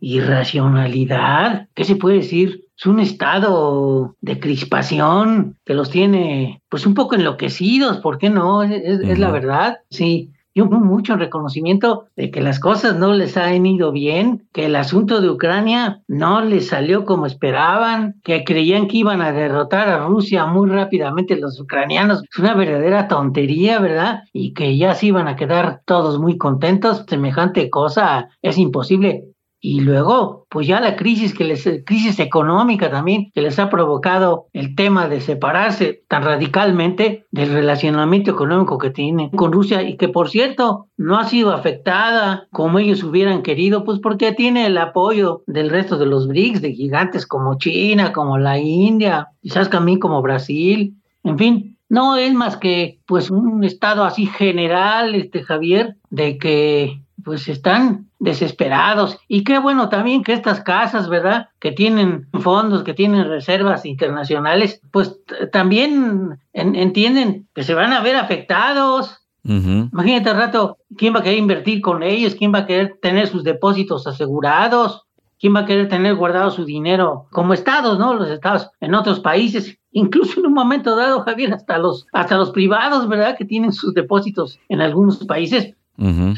irracionalidad, 0.00 1.68
¿qué 1.74 1.84
se 1.84 1.96
puede 1.96 2.16
decir? 2.16 2.66
Es 2.76 2.86
un 2.86 3.00
estado 3.00 4.16
de 4.20 4.38
crispación 4.38 5.56
que 5.64 5.74
los 5.74 5.90
tiene 5.90 6.60
pues 6.68 6.86
un 6.86 6.94
poco 6.94 7.14
enloquecidos, 7.14 7.98
¿por 7.98 8.18
qué 8.18 8.28
no? 8.28 8.62
Es, 8.62 9.18
la 9.18 9.30
verdad, 9.30 9.78
sí 9.90 10.31
y 10.54 10.62
mucho 10.62 11.16
reconocimiento 11.16 12.06
de 12.16 12.30
que 12.30 12.40
las 12.40 12.60
cosas 12.60 12.96
no 12.96 13.14
les 13.14 13.36
han 13.36 13.64
ido 13.64 13.92
bien, 13.92 14.46
que 14.52 14.66
el 14.66 14.76
asunto 14.76 15.20
de 15.20 15.30
Ucrania 15.30 16.02
no 16.08 16.42
les 16.42 16.68
salió 16.68 17.04
como 17.04 17.26
esperaban, 17.26 18.20
que 18.22 18.44
creían 18.44 18.86
que 18.86 18.98
iban 18.98 19.22
a 19.22 19.32
derrotar 19.32 19.88
a 19.88 20.06
Rusia 20.06 20.46
muy 20.46 20.68
rápidamente 20.68 21.36
los 21.36 21.58
ucranianos. 21.60 22.22
Es 22.22 22.38
una 22.38 22.54
verdadera 22.54 23.08
tontería, 23.08 23.78
¿verdad? 23.80 24.24
Y 24.32 24.52
que 24.52 24.76
ya 24.76 24.94
se 24.94 25.06
iban 25.06 25.28
a 25.28 25.36
quedar 25.36 25.82
todos 25.84 26.18
muy 26.18 26.36
contentos. 26.36 27.04
Semejante 27.08 27.70
cosa 27.70 28.28
es 28.42 28.58
imposible 28.58 29.24
y 29.64 29.80
luego, 29.80 30.44
pues 30.48 30.66
ya 30.66 30.80
la 30.80 30.96
crisis 30.96 31.32
que 31.32 31.44
les, 31.44 31.62
crisis 31.86 32.18
económica 32.18 32.90
también, 32.90 33.30
que 33.32 33.42
les 33.42 33.60
ha 33.60 33.70
provocado 33.70 34.48
el 34.52 34.74
tema 34.74 35.08
de 35.08 35.20
separarse 35.20 36.02
tan 36.08 36.24
radicalmente 36.24 37.26
del 37.30 37.52
relacionamiento 37.52 38.32
económico 38.32 38.76
que 38.76 38.90
tienen 38.90 39.30
con 39.30 39.52
Rusia 39.52 39.84
y 39.84 39.96
que 39.96 40.08
por 40.08 40.30
cierto 40.30 40.88
no 40.96 41.16
ha 41.16 41.26
sido 41.26 41.52
afectada 41.52 42.48
como 42.50 42.80
ellos 42.80 43.04
hubieran 43.04 43.42
querido, 43.42 43.84
pues 43.84 44.00
porque 44.00 44.32
tiene 44.32 44.66
el 44.66 44.76
apoyo 44.78 45.44
del 45.46 45.70
resto 45.70 45.96
de 45.96 46.06
los 46.06 46.26
BRICS, 46.26 46.60
de 46.60 46.72
gigantes 46.72 47.24
como 47.24 47.56
China, 47.56 48.12
como 48.12 48.38
la 48.38 48.58
India, 48.58 49.28
quizás 49.42 49.70
también 49.70 50.00
como 50.00 50.22
Brasil, 50.22 50.96
en 51.22 51.38
fin, 51.38 51.78
no 51.88 52.16
es 52.16 52.34
más 52.34 52.56
que 52.56 52.98
pues 53.06 53.30
un 53.30 53.62
estado 53.62 54.02
así 54.02 54.26
general, 54.26 55.14
este 55.14 55.44
Javier, 55.44 55.94
de 56.10 56.36
que 56.36 57.00
pues 57.22 57.48
están 57.48 58.08
desesperados. 58.22 59.18
Y 59.26 59.42
qué 59.42 59.58
bueno 59.58 59.88
también 59.88 60.22
que 60.22 60.32
estas 60.32 60.60
casas, 60.60 61.08
¿verdad? 61.08 61.48
Que 61.58 61.72
tienen 61.72 62.28
fondos, 62.40 62.84
que 62.84 62.94
tienen 62.94 63.28
reservas 63.28 63.84
internacionales, 63.84 64.80
pues 64.92 65.18
también 65.50 66.38
entienden 66.52 67.48
que 67.52 67.64
se 67.64 67.74
van 67.74 67.92
a 67.92 68.00
ver 68.00 68.14
afectados. 68.16 69.18
Imagínate 69.42 70.30
al 70.30 70.36
rato, 70.36 70.78
¿quién 70.96 71.12
va 71.12 71.18
a 71.18 71.22
querer 71.24 71.38
invertir 71.38 71.82
con 71.82 72.04
ellos? 72.04 72.36
¿Quién 72.36 72.54
va 72.54 72.60
a 72.60 72.66
querer 72.66 72.98
tener 73.02 73.26
sus 73.26 73.42
depósitos 73.42 74.06
asegurados? 74.06 75.02
¿Quién 75.40 75.56
va 75.56 75.60
a 75.60 75.66
querer 75.66 75.88
tener 75.88 76.14
guardado 76.14 76.52
su 76.52 76.64
dinero 76.64 77.26
como 77.32 77.54
estados, 77.54 77.98
¿no? 77.98 78.14
Los 78.14 78.30
estados 78.30 78.70
en 78.80 78.94
otros 78.94 79.18
países, 79.18 79.76
incluso 79.90 80.38
en 80.38 80.46
un 80.46 80.54
momento 80.54 80.94
dado, 80.94 81.22
Javier, 81.22 81.52
hasta 81.54 81.78
los, 81.78 82.06
hasta 82.12 82.36
los 82.36 82.52
privados, 82.52 83.08
¿verdad? 83.08 83.36
Que 83.36 83.44
tienen 83.44 83.72
sus 83.72 83.92
depósitos 83.94 84.60
en 84.68 84.80
algunos 84.80 85.24
países, 85.24 85.74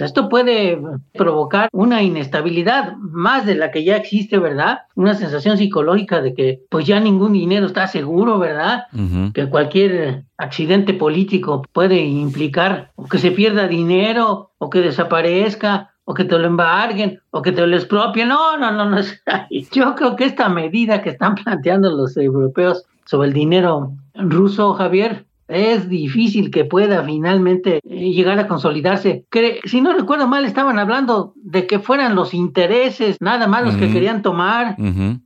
esto 0.00 0.28
puede 0.28 0.78
provocar 1.12 1.68
una 1.72 2.02
inestabilidad 2.02 2.96
más 2.96 3.46
de 3.46 3.54
la 3.54 3.70
que 3.70 3.84
ya 3.84 3.96
existe, 3.96 4.38
¿verdad? 4.38 4.80
Una 4.94 5.14
sensación 5.14 5.56
psicológica 5.56 6.20
de 6.20 6.34
que 6.34 6.60
pues 6.68 6.86
ya 6.86 7.00
ningún 7.00 7.32
dinero 7.32 7.66
está 7.66 7.86
seguro, 7.86 8.38
¿verdad? 8.38 8.84
Que 9.32 9.48
cualquier 9.48 10.24
accidente 10.36 10.92
político 10.94 11.62
puede 11.72 12.00
implicar 12.04 12.90
o 12.96 13.06
que 13.06 13.18
se 13.18 13.30
pierda 13.30 13.68
dinero 13.68 14.50
o 14.58 14.70
que 14.70 14.80
desaparezca 14.80 15.94
o 16.04 16.12
que 16.12 16.24
te 16.24 16.38
lo 16.38 16.46
embarguen 16.46 17.20
o 17.30 17.40
que 17.40 17.52
te 17.52 17.66
lo 17.66 17.76
expropien. 17.76 18.28
No, 18.28 18.56
no, 18.58 18.70
no, 18.70 18.90
no. 18.90 18.98
Yo 19.72 19.94
creo 19.94 20.16
que 20.16 20.24
esta 20.24 20.48
medida 20.48 21.02
que 21.02 21.10
están 21.10 21.34
planteando 21.42 21.90
los 21.90 22.16
europeos 22.16 22.84
sobre 23.06 23.28
el 23.28 23.34
dinero 23.34 23.92
ruso, 24.14 24.74
Javier, 24.74 25.26
es 25.54 25.88
difícil 25.88 26.50
que 26.50 26.64
pueda 26.64 27.02
finalmente 27.04 27.80
eh, 27.84 28.10
llegar 28.10 28.38
a 28.38 28.48
consolidarse. 28.48 29.24
si 29.64 29.80
no 29.80 29.92
recuerdo 29.92 30.26
mal, 30.26 30.44
estaban 30.44 30.78
hablando 30.78 31.32
de 31.36 31.66
que 31.66 31.78
fueran 31.78 32.14
los 32.14 32.34
intereses 32.34 33.16
nada 33.20 33.46
más 33.46 33.64
los 33.64 33.76
que 33.76 33.92
querían 33.92 34.22
tomar. 34.22 34.76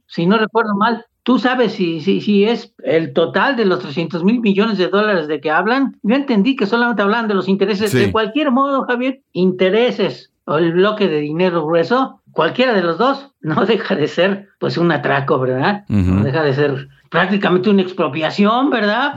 Si 0.06 0.26
no 0.26 0.38
recuerdo 0.38 0.74
mal, 0.74 1.04
¿Tú 1.28 1.38
sabes 1.38 1.72
si, 1.72 2.00
si, 2.00 2.22
si 2.22 2.44
es 2.44 2.74
el 2.82 3.12
total 3.12 3.54
de 3.54 3.66
los 3.66 3.80
300 3.80 4.24
mil 4.24 4.40
millones 4.40 4.78
de 4.78 4.88
dólares 4.88 5.28
de 5.28 5.42
que 5.42 5.50
hablan? 5.50 5.98
Yo 6.02 6.16
entendí 6.16 6.56
que 6.56 6.64
solamente 6.64 7.02
hablan 7.02 7.28
de 7.28 7.34
los 7.34 7.48
intereses. 7.48 7.92
De 7.92 8.10
cualquier 8.10 8.50
modo, 8.50 8.86
Javier, 8.86 9.20
intereses 9.34 10.32
o 10.46 10.56
el 10.56 10.72
bloque 10.72 11.06
de 11.06 11.20
dinero 11.20 11.66
grueso, 11.66 12.22
cualquiera 12.32 12.72
de 12.72 12.82
los 12.82 12.96
dos, 12.96 13.32
no 13.42 13.64
deja 13.66 13.94
de 13.94 14.08
ser 14.08 14.48
pues 14.58 14.78
un 14.78 14.90
atraco, 14.90 15.38
¿verdad? 15.38 15.84
No 15.88 16.22
deja 16.22 16.42
de 16.42 16.54
ser 16.54 16.88
prácticamente 17.08 17.70
una 17.70 17.82
expropiación, 17.82 18.70
¿verdad? 18.70 19.14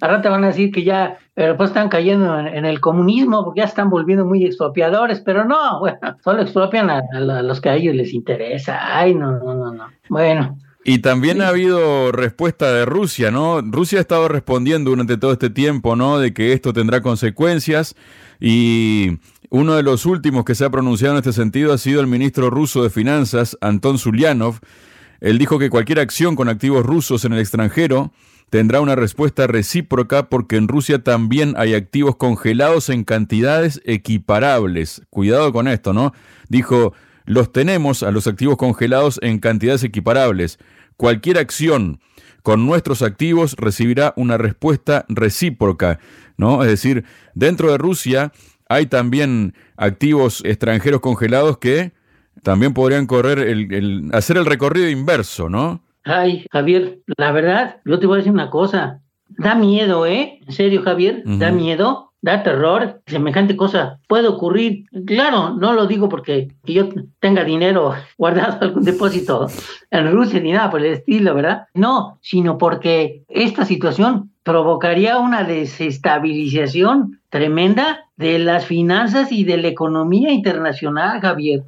Ahora 0.00 0.22
te 0.22 0.28
van 0.28 0.44
a 0.44 0.48
decir 0.48 0.70
que 0.72 0.84
ya 0.84 1.18
pero 1.34 1.56
pues 1.56 1.70
están 1.70 1.88
cayendo 1.88 2.38
en, 2.38 2.64
el 2.64 2.80
comunismo 2.80 3.44
porque 3.44 3.60
ya 3.60 3.66
están 3.66 3.90
volviendo 3.90 4.24
muy 4.24 4.44
expropiadores, 4.44 5.20
pero 5.20 5.44
no, 5.44 5.80
bueno, 5.80 5.98
solo 6.22 6.42
expropian 6.42 6.90
a, 6.90 7.02
los 7.42 7.60
que 7.60 7.68
a 7.68 7.74
ellos 7.74 7.94
les 7.94 8.14
interesa. 8.14 8.96
Ay, 8.96 9.14
no, 9.14 9.32
no, 9.32 9.54
no, 9.54 9.72
no. 9.72 9.88
Bueno. 10.08 10.58
Y 10.86 10.98
también 10.98 11.40
ha 11.40 11.48
habido 11.48 12.12
respuesta 12.12 12.72
de 12.72 12.84
Rusia, 12.84 13.30
¿no? 13.30 13.62
Rusia 13.62 13.98
ha 13.98 14.02
estado 14.02 14.28
respondiendo 14.28 14.90
durante 14.90 15.16
todo 15.16 15.32
este 15.32 15.48
tiempo, 15.48 15.96
¿no? 15.96 16.18
De 16.18 16.34
que 16.34 16.52
esto 16.52 16.74
tendrá 16.74 17.00
consecuencias 17.00 17.96
y 18.38 19.18
uno 19.48 19.76
de 19.76 19.82
los 19.82 20.04
últimos 20.04 20.44
que 20.44 20.54
se 20.54 20.64
ha 20.64 20.70
pronunciado 20.70 21.14
en 21.14 21.18
este 21.18 21.32
sentido 21.32 21.72
ha 21.72 21.78
sido 21.78 22.02
el 22.02 22.06
ministro 22.06 22.50
ruso 22.50 22.82
de 22.82 22.90
Finanzas, 22.90 23.56
Anton 23.62 23.98
Zulianov, 23.98 24.58
él 25.20 25.38
dijo 25.38 25.58
que 25.58 25.70
cualquier 25.70 26.00
acción 26.00 26.36
con 26.36 26.48
activos 26.48 26.84
rusos 26.84 27.24
en 27.24 27.32
el 27.32 27.40
extranjero 27.40 28.12
tendrá 28.50 28.80
una 28.80 28.94
respuesta 28.94 29.46
recíproca 29.46 30.28
porque 30.28 30.56
en 30.56 30.68
Rusia 30.68 31.02
también 31.02 31.54
hay 31.56 31.74
activos 31.74 32.16
congelados 32.16 32.88
en 32.88 33.04
cantidades 33.04 33.80
equiparables. 33.84 35.02
Cuidado 35.10 35.52
con 35.52 35.66
esto, 35.66 35.92
¿no? 35.92 36.12
Dijo, 36.48 36.92
los 37.24 37.52
tenemos 37.52 38.02
a 38.02 38.10
los 38.10 38.26
activos 38.26 38.56
congelados 38.56 39.18
en 39.22 39.38
cantidades 39.38 39.82
equiparables. 39.82 40.58
Cualquier 40.96 41.38
acción 41.38 42.00
con 42.42 42.66
nuestros 42.66 43.02
activos 43.02 43.56
recibirá 43.56 44.12
una 44.16 44.36
respuesta 44.36 45.06
recíproca, 45.08 45.98
¿no? 46.36 46.62
Es 46.62 46.68
decir, 46.68 47.04
dentro 47.34 47.70
de 47.72 47.78
Rusia 47.78 48.32
hay 48.68 48.86
también 48.86 49.54
activos 49.76 50.42
extranjeros 50.44 51.00
congelados 51.00 51.58
que 51.58 51.92
también 52.42 52.74
podrían 52.74 53.06
correr 53.06 53.38
el, 53.38 54.10
hacer 54.12 54.36
el 54.36 54.46
recorrido 54.46 54.88
inverso, 54.88 55.48
¿no? 55.48 55.80
Ay, 56.04 56.46
Javier, 56.52 57.00
la 57.16 57.32
verdad, 57.32 57.76
yo 57.84 57.98
te 57.98 58.06
voy 58.06 58.16
a 58.16 58.18
decir 58.18 58.32
una 58.32 58.50
cosa. 58.50 59.00
Da 59.28 59.54
miedo, 59.54 60.06
¿eh? 60.06 60.40
En 60.46 60.52
serio, 60.52 60.82
Javier, 60.82 61.22
da 61.24 61.50
miedo, 61.50 62.12
da 62.20 62.42
terror. 62.42 63.00
Semejante 63.06 63.56
cosa 63.56 64.00
puede 64.06 64.28
ocurrir. 64.28 64.84
Claro, 65.06 65.54
no 65.54 65.72
lo 65.72 65.86
digo 65.86 66.08
porque 66.08 66.48
yo 66.64 66.88
tenga 67.20 67.42
dinero 67.42 67.94
guardado 68.18 68.58
en 68.58 68.62
algún 68.64 68.84
depósito 68.84 69.48
en 69.90 70.12
Rusia 70.12 70.40
ni 70.40 70.52
nada 70.52 70.70
por 70.70 70.80
el 70.80 70.92
estilo, 70.92 71.34
¿verdad? 71.34 71.66
No, 71.74 72.18
sino 72.20 72.58
porque 72.58 73.24
esta 73.28 73.64
situación 73.64 74.30
provocaría 74.42 75.18
una 75.18 75.42
desestabilización 75.42 77.20
tremenda 77.30 78.03
de 78.16 78.38
las 78.38 78.66
finanzas 78.66 79.32
y 79.32 79.44
de 79.44 79.56
la 79.56 79.68
economía 79.68 80.32
internacional, 80.32 81.20
Javier. 81.20 81.64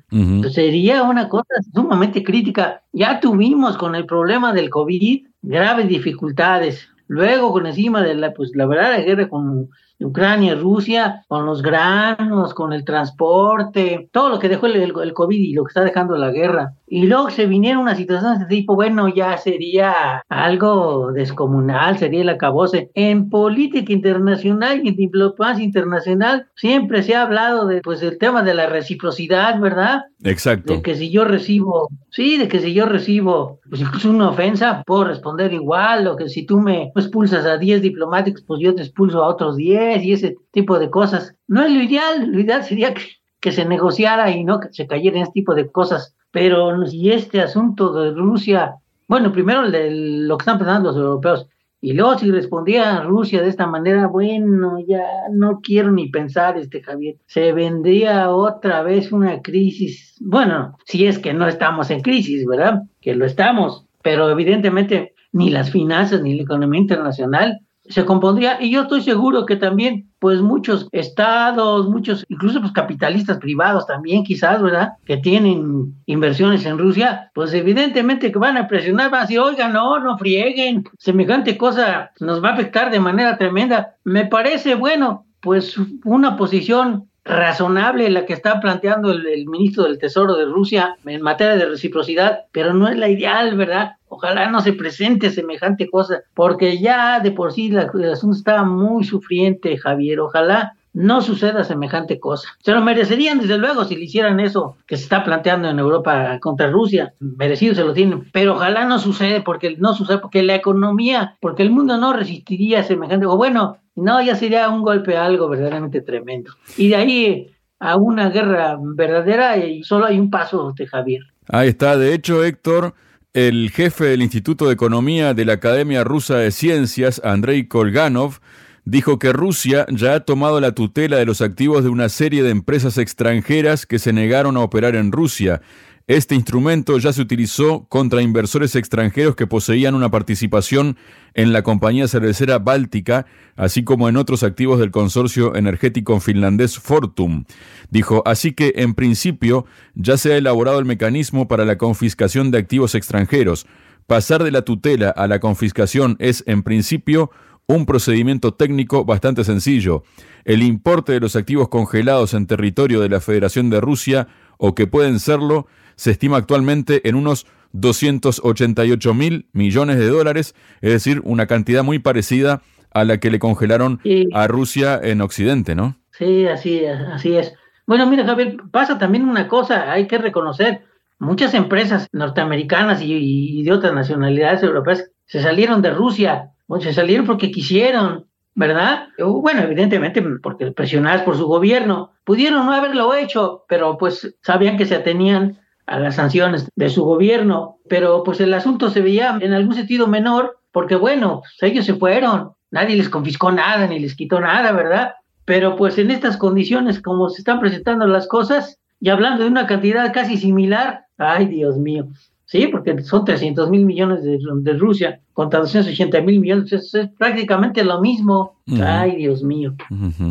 Sería 0.50 1.02
una 1.02 1.28
cosa 1.28 1.54
sumamente 1.74 2.22
crítica. 2.22 2.82
Ya 2.92 3.20
tuvimos 3.20 3.76
con 3.76 3.94
el 3.94 4.06
problema 4.06 4.52
del 4.52 4.70
COVID 4.70 5.26
graves 5.42 5.88
dificultades. 5.88 6.88
Luego, 7.08 7.52
con 7.52 7.66
encima 7.66 8.02
de 8.02 8.14
la, 8.14 8.32
pues 8.32 8.50
la 8.54 8.66
verdad, 8.66 8.92
la 8.92 9.02
guerra 9.02 9.28
con, 9.28 9.68
Ucrania, 9.98 10.54
Rusia, 10.54 11.24
con 11.26 11.46
los 11.46 11.62
granos, 11.62 12.52
con 12.52 12.72
el 12.72 12.84
transporte, 12.84 14.08
todo 14.12 14.28
lo 14.28 14.38
que 14.38 14.48
dejó 14.48 14.66
el, 14.66 14.76
el, 14.76 15.14
COVID 15.14 15.38
y 15.38 15.54
lo 15.54 15.64
que 15.64 15.70
está 15.70 15.84
dejando 15.84 16.16
la 16.16 16.30
guerra. 16.30 16.74
Y 16.86 17.06
luego 17.06 17.30
se 17.30 17.46
viniera 17.46 17.78
una 17.78 17.96
situación 17.96 18.32
de 18.32 18.44
este 18.44 18.56
tipo, 18.56 18.74
bueno, 18.74 19.08
ya 19.08 19.36
sería 19.38 20.22
algo 20.28 21.12
descomunal, 21.12 21.98
sería 21.98 22.20
el 22.20 22.28
acabose. 22.28 22.90
En 22.94 23.30
política 23.30 23.92
internacional 23.92 24.82
y 24.84 24.88
en 24.88 24.96
diplomacia 24.96 25.64
internacional 25.64 26.46
siempre 26.54 27.02
se 27.02 27.14
ha 27.14 27.22
hablado 27.22 27.66
de, 27.66 27.80
pues, 27.80 28.02
el 28.02 28.18
tema 28.18 28.42
de 28.42 28.54
la 28.54 28.66
reciprocidad, 28.66 29.58
¿verdad? 29.60 30.02
Exacto. 30.22 30.74
De 30.74 30.82
que 30.82 30.94
si 30.94 31.10
yo 31.10 31.24
recibo, 31.24 31.88
sí, 32.10 32.36
de 32.36 32.48
que 32.48 32.60
si 32.60 32.74
yo 32.74 32.86
recibo, 32.86 33.60
pues 33.68 33.80
incluso 33.80 34.10
una 34.10 34.30
ofensa, 34.30 34.82
puedo 34.86 35.04
responder 35.04 35.52
igual, 35.52 36.06
o 36.06 36.16
que 36.16 36.28
si 36.28 36.44
tú 36.44 36.60
me 36.60 36.92
expulsas 36.94 37.46
a 37.46 37.58
10 37.58 37.82
diplomáticos, 37.82 38.42
pues 38.46 38.60
yo 38.60 38.74
te 38.74 38.82
expulso 38.82 39.22
a 39.22 39.28
otros 39.28 39.56
10 39.56 39.85
y 39.94 40.12
ese 40.12 40.36
tipo 40.50 40.78
de 40.78 40.90
cosas. 40.90 41.34
No 41.46 41.62
es 41.64 41.72
lo 41.72 41.82
ideal, 41.82 42.30
lo 42.30 42.40
ideal 42.40 42.64
sería 42.64 42.94
que, 42.94 43.02
que 43.40 43.52
se 43.52 43.64
negociara 43.64 44.30
y 44.30 44.44
no 44.44 44.60
que 44.60 44.72
se 44.72 44.86
cayera 44.86 45.20
en 45.20 45.32
tipo 45.32 45.54
de 45.54 45.70
cosas. 45.70 46.14
Pero 46.30 46.86
si 46.86 47.10
este 47.10 47.40
asunto 47.40 47.92
de 47.92 48.12
Rusia, 48.12 48.76
bueno, 49.08 49.32
primero 49.32 49.62
lo 49.62 50.36
que 50.36 50.42
están 50.42 50.58
pensando 50.58 50.90
los 50.90 50.96
europeos, 50.96 51.46
y 51.80 51.92
luego 51.92 52.18
si 52.18 52.30
respondía 52.30 52.96
a 52.96 53.02
Rusia 53.04 53.42
de 53.42 53.48
esta 53.48 53.66
manera, 53.66 54.06
bueno, 54.06 54.78
ya 54.86 55.04
no 55.30 55.60
quiero 55.60 55.92
ni 55.92 56.08
pensar, 56.08 56.56
este 56.56 56.82
Javier, 56.82 57.16
se 57.26 57.52
vendría 57.52 58.30
otra 58.30 58.82
vez 58.82 59.12
una 59.12 59.40
crisis. 59.42 60.16
Bueno, 60.20 60.76
si 60.84 61.06
es 61.06 61.18
que 61.18 61.34
no 61.34 61.46
estamos 61.46 61.90
en 61.90 62.00
crisis, 62.00 62.46
¿verdad? 62.46 62.82
Que 63.00 63.14
lo 63.14 63.26
estamos, 63.26 63.86
pero 64.02 64.30
evidentemente 64.30 65.14
ni 65.32 65.50
las 65.50 65.70
finanzas 65.70 66.22
ni 66.22 66.34
la 66.34 66.42
economía 66.42 66.80
internacional 66.80 67.60
se 67.88 68.04
compondría 68.04 68.58
y 68.60 68.70
yo 68.70 68.82
estoy 68.82 69.02
seguro 69.02 69.46
que 69.46 69.56
también 69.56 70.10
pues 70.18 70.40
muchos 70.40 70.88
estados, 70.92 71.88
muchos 71.88 72.24
incluso 72.28 72.60
pues 72.60 72.72
capitalistas 72.72 73.38
privados 73.38 73.86
también 73.86 74.24
quizás, 74.24 74.62
¿verdad? 74.62 74.92
Que 75.04 75.16
tienen 75.18 75.94
inversiones 76.06 76.64
en 76.66 76.78
Rusia, 76.78 77.30
pues 77.34 77.52
evidentemente 77.54 78.32
que 78.32 78.38
van 78.38 78.56
a 78.56 78.68
presionar, 78.68 79.10
van 79.10 79.20
a 79.20 79.22
decir, 79.22 79.40
oigan, 79.40 79.72
no, 79.72 79.98
no 79.98 80.18
frieguen, 80.18 80.84
semejante 80.98 81.56
cosa 81.56 82.10
nos 82.20 82.42
va 82.42 82.50
a 82.50 82.54
afectar 82.54 82.90
de 82.90 83.00
manera 83.00 83.38
tremenda. 83.38 83.94
Me 84.04 84.24
parece 84.26 84.74
bueno, 84.74 85.26
pues 85.40 85.76
una 86.04 86.36
posición 86.36 87.08
razonable 87.26 88.08
la 88.08 88.24
que 88.24 88.32
está 88.32 88.60
planteando 88.60 89.10
el, 89.10 89.46
ministro 89.46 89.84
del 89.84 89.98
Tesoro 89.98 90.36
de 90.36 90.44
Rusia 90.44 90.96
en 91.04 91.20
materia 91.22 91.56
de 91.56 91.66
reciprocidad, 91.66 92.44
pero 92.52 92.72
no 92.72 92.88
es 92.88 92.96
la 92.96 93.08
ideal, 93.08 93.56
¿verdad? 93.56 93.92
Ojalá 94.08 94.48
no 94.48 94.60
se 94.60 94.72
presente 94.72 95.30
semejante 95.30 95.88
cosa, 95.88 96.20
porque 96.34 96.78
ya 96.78 97.18
de 97.20 97.32
por 97.32 97.52
sí 97.52 97.70
la, 97.70 97.90
el 97.92 98.12
asunto 98.12 98.36
está 98.36 98.62
muy 98.62 99.04
sufriente, 99.04 99.76
Javier. 99.76 100.20
Ojalá 100.20 100.74
no 100.96 101.20
suceda 101.20 101.62
semejante 101.62 102.18
cosa. 102.18 102.48
Se 102.62 102.72
lo 102.72 102.80
merecerían, 102.80 103.38
desde 103.38 103.58
luego, 103.58 103.84
si 103.84 103.96
le 103.96 104.06
hicieran 104.06 104.40
eso 104.40 104.78
que 104.86 104.96
se 104.96 105.02
está 105.02 105.22
planteando 105.22 105.68
en 105.68 105.78
Europa 105.78 106.38
contra 106.40 106.70
Rusia. 106.70 107.12
Merecido 107.20 107.74
se 107.74 107.84
lo 107.84 107.92
tienen, 107.92 108.24
pero 108.32 108.54
ojalá 108.54 108.86
no 108.86 108.98
suceda, 108.98 109.44
porque 109.44 109.76
no 109.76 109.94
sucede, 109.94 110.18
porque 110.18 110.42
la 110.42 110.54
economía, 110.54 111.36
porque 111.40 111.62
el 111.62 111.70
mundo 111.70 111.98
no 111.98 112.14
resistiría 112.14 112.82
semejante, 112.82 113.26
o 113.26 113.36
bueno, 113.36 113.76
no, 113.94 114.22
ya 114.22 114.36
sería 114.36 114.70
un 114.70 114.80
golpe 114.80 115.18
algo 115.18 115.50
verdaderamente 115.50 116.00
tremendo. 116.00 116.52
Y 116.78 116.88
de 116.88 116.96
ahí 116.96 117.50
a 117.78 117.96
una 117.96 118.30
guerra 118.30 118.78
verdadera 118.80 119.58
y 119.58 119.82
solo 119.82 120.06
hay 120.06 120.18
un 120.18 120.30
paso 120.30 120.72
de 120.74 120.86
Javier. 120.86 121.20
Ahí 121.48 121.68
está, 121.68 121.98
de 121.98 122.14
hecho, 122.14 122.42
Héctor, 122.42 122.94
el 123.34 123.70
jefe 123.70 124.06
del 124.06 124.22
Instituto 124.22 124.66
de 124.66 124.72
Economía 124.72 125.34
de 125.34 125.44
la 125.44 125.52
Academia 125.52 126.04
Rusa 126.04 126.38
de 126.38 126.52
Ciencias, 126.52 127.20
Andrei 127.22 127.68
Kolganov, 127.68 128.38
dijo 128.86 129.18
que 129.18 129.32
Rusia 129.32 129.84
ya 129.90 130.14
ha 130.14 130.20
tomado 130.20 130.60
la 130.60 130.72
tutela 130.72 131.16
de 131.18 131.26
los 131.26 131.42
activos 131.42 131.82
de 131.84 131.90
una 131.90 132.08
serie 132.08 132.42
de 132.42 132.50
empresas 132.50 132.96
extranjeras 132.96 133.84
que 133.84 133.98
se 133.98 134.12
negaron 134.12 134.56
a 134.56 134.60
operar 134.60 134.94
en 134.94 135.12
Rusia. 135.12 135.60
Este 136.06 136.36
instrumento 136.36 136.96
ya 136.98 137.12
se 137.12 137.20
utilizó 137.20 137.84
contra 137.88 138.22
inversores 138.22 138.76
extranjeros 138.76 139.34
que 139.34 139.48
poseían 139.48 139.96
una 139.96 140.08
participación 140.08 140.96
en 141.34 141.52
la 141.52 141.64
compañía 141.64 142.06
cervecera 142.06 142.60
Báltica, 142.60 143.26
así 143.56 143.82
como 143.82 144.08
en 144.08 144.16
otros 144.16 144.44
activos 144.44 144.78
del 144.78 144.92
consorcio 144.92 145.56
energético 145.56 146.20
finlandés 146.20 146.78
Fortum. 146.78 147.44
Dijo, 147.90 148.22
así 148.24 148.52
que 148.52 148.74
en 148.76 148.94
principio 148.94 149.66
ya 149.96 150.16
se 150.16 150.32
ha 150.32 150.36
elaborado 150.36 150.78
el 150.78 150.84
mecanismo 150.84 151.48
para 151.48 151.64
la 151.64 151.76
confiscación 151.76 152.52
de 152.52 152.58
activos 152.58 152.94
extranjeros. 152.94 153.66
Pasar 154.06 154.44
de 154.44 154.52
la 154.52 154.62
tutela 154.62 155.10
a 155.10 155.26
la 155.26 155.40
confiscación 155.40 156.14
es, 156.20 156.44
en 156.46 156.62
principio, 156.62 157.32
un 157.68 157.86
procedimiento 157.86 158.54
técnico 158.54 159.04
bastante 159.04 159.44
sencillo. 159.44 160.02
El 160.44 160.62
importe 160.62 161.12
de 161.12 161.20
los 161.20 161.36
activos 161.36 161.68
congelados 161.68 162.34
en 162.34 162.46
territorio 162.46 163.00
de 163.00 163.08
la 163.08 163.20
Federación 163.20 163.70
de 163.70 163.80
Rusia, 163.80 164.28
o 164.58 164.74
que 164.74 164.86
pueden 164.86 165.18
serlo, 165.18 165.66
se 165.96 166.12
estima 166.12 166.36
actualmente 166.36 167.08
en 167.08 167.16
unos 167.16 167.46
288 167.72 169.14
mil 169.14 169.48
millones 169.52 169.98
de 169.98 170.08
dólares, 170.08 170.54
es 170.80 170.92
decir, 170.92 171.20
una 171.24 171.46
cantidad 171.46 171.82
muy 171.82 171.98
parecida 171.98 172.62
a 172.92 173.04
la 173.04 173.18
que 173.18 173.30
le 173.30 173.38
congelaron 173.38 174.00
a 174.32 174.46
Rusia 174.46 174.98
en 175.02 175.20
Occidente, 175.20 175.74
¿no? 175.74 175.96
Sí, 176.12 176.46
así 176.46 176.78
es, 176.78 176.98
así 177.12 177.36
es. 177.36 177.52
Bueno, 177.86 178.06
mira, 178.06 178.24
Javier, 178.24 178.56
pasa 178.70 178.98
también 178.98 179.28
una 179.28 179.48
cosa, 179.48 179.92
hay 179.92 180.06
que 180.06 180.18
reconocer, 180.18 180.82
muchas 181.18 181.54
empresas 181.54 182.08
norteamericanas 182.12 183.00
y, 183.02 183.62
de 183.62 183.72
otras 183.72 183.94
nacionalidades 183.94 184.62
europeas 184.62 185.10
se 185.26 185.42
salieron 185.42 185.82
de 185.82 185.90
Rusia, 185.90 186.52
se 186.80 186.92
salieron 186.92 187.26
porque 187.26 187.50
quisieron, 187.50 188.26
¿verdad? 188.54 189.08
Bueno, 189.18 189.62
evidentemente 189.62 190.22
porque 190.42 190.72
presionadas 190.72 191.22
por 191.22 191.36
su 191.36 191.46
gobierno, 191.46 192.12
pudieron 192.24 192.66
no 192.66 192.72
haberlo 192.72 193.14
hecho, 193.14 193.64
pero 193.68 193.96
pues 193.98 194.36
sabían 194.42 194.76
que 194.76 194.86
se 194.86 194.96
atenían 194.96 195.58
a 195.86 195.98
las 196.00 196.16
sanciones 196.16 196.68
de 196.74 196.88
su 196.88 197.04
gobierno, 197.04 197.78
pero 197.88 198.24
pues 198.24 198.40
el 198.40 198.52
asunto 198.52 198.90
se 198.90 199.00
veía 199.00 199.38
en 199.40 199.52
algún 199.52 199.74
sentido 199.74 200.08
menor, 200.08 200.58
porque 200.72 200.96
bueno, 200.96 201.42
pues, 201.42 201.70
ellos 201.70 201.86
se 201.86 201.94
fueron, 201.94 202.52
nadie 202.70 202.96
les 202.96 203.08
confiscó 203.08 203.52
nada 203.52 203.86
ni 203.86 204.00
les 204.00 204.16
quitó 204.16 204.40
nada, 204.40 204.72
¿verdad? 204.72 205.14
Pero 205.44 205.76
pues 205.76 205.96
en 205.98 206.10
estas 206.10 206.36
condiciones 206.36 207.00
como 207.00 207.28
se 207.30 207.38
están 207.38 207.60
presentando 207.60 208.06
las 208.06 208.26
cosas, 208.26 208.80
y 208.98 209.10
hablando 209.10 209.44
de 209.44 209.50
una 209.50 209.66
cantidad 209.66 210.12
casi 210.12 210.38
similar, 210.38 211.04
ay 211.18 211.46
Dios 211.46 211.76
mío, 211.76 212.08
sí, 212.46 212.68
porque 212.68 213.02
son 213.02 213.24
300 213.24 213.68
mil 213.68 213.84
millones 213.84 214.24
de, 214.24 214.38
de, 214.38 214.72
Rusia 214.72 215.20
contra 215.34 215.60
280 215.60 216.20
mil 216.22 216.40
millones, 216.40 216.72
es, 216.72 217.10
prácticamente 217.18 217.84
lo 217.84 218.00
mismo, 218.00 218.56
ay 218.82 219.16
Dios 219.16 219.42
mío. 219.42 219.74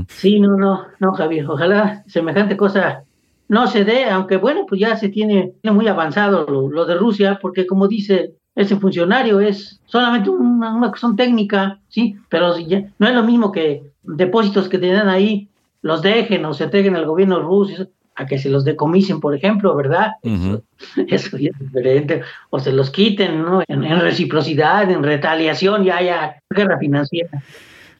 Sí, 0.07 0.39
no, 0.39 0.57
no, 0.57 0.85
no, 0.99 1.13
Javier, 1.13 1.45
ojalá 1.47 2.03
semejante 2.07 2.57
cosa 2.57 3.03
no 3.47 3.67
se 3.67 3.85
dé, 3.85 4.05
aunque 4.05 4.37
bueno, 4.37 4.65
pues 4.67 4.81
ya 4.81 4.95
se 4.95 5.09
tiene 5.09 5.53
muy 5.63 5.87
avanzado 5.87 6.45
lo, 6.47 6.85
de 6.85 6.95
Rusia, 6.95 7.37
porque 7.41 7.67
como 7.67 7.87
dice 7.87 8.33
ese 8.55 8.77
funcionario, 8.77 9.39
es 9.39 9.81
solamente 9.85 10.29
una, 10.29 10.79
cuestión 10.89 11.15
técnica, 11.15 11.79
sí, 11.89 12.15
pero 12.29 12.55
no 12.97 13.07
es 13.07 13.13
lo 13.13 13.23
mismo 13.23 13.51
que 13.51 13.83
depósitos 14.03 14.69
que 14.69 14.79
tienen 14.79 15.07
ahí 15.07 15.49
los 15.81 16.01
dejen 16.01 16.45
o 16.45 16.53
se 16.53 16.63
entreguen 16.63 16.95
al 16.95 17.05
gobierno 17.05 17.39
ruso, 17.41 17.87
a 18.15 18.25
que 18.25 18.39
se 18.39 18.49
los 18.49 18.63
decomisen, 18.63 19.19
por 19.19 19.35
ejemplo, 19.35 19.75
¿verdad? 19.75 20.13
eso, 21.07 21.37
ya 21.37 21.49
es 21.49 21.59
diferente. 21.59 22.21
O 22.49 22.59
se 22.59 22.71
los 22.71 22.89
quiten, 22.89 23.41
¿no? 23.41 23.61
En, 23.67 23.83
en, 23.83 23.99
reciprocidad, 23.99 24.89
en 24.89 25.03
retaliación, 25.03 25.83
ya 25.83 25.97
haya 25.97 26.35
guerra 26.49 26.77
financiera. 26.77 27.43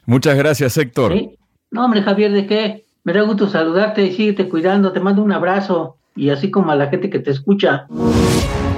Muchas 0.06 0.36
gracias, 0.36 0.76
Héctor. 0.76 1.12
¿Sí? 1.12 1.30
No, 1.70 1.84
hombre, 1.84 2.02
Javier, 2.02 2.32
¿de 2.32 2.46
qué? 2.46 2.84
Me 3.04 3.12
da 3.12 3.22
gusto 3.22 3.48
saludarte 3.48 4.04
y 4.04 4.12
síguete 4.12 4.48
cuidando. 4.48 4.92
Te 4.92 5.00
mando 5.00 5.22
un 5.22 5.32
abrazo 5.32 5.96
y 6.16 6.30
así 6.30 6.50
como 6.50 6.72
a 6.72 6.76
la 6.76 6.88
gente 6.88 7.10
que 7.10 7.18
te 7.18 7.30
escucha. 7.30 7.86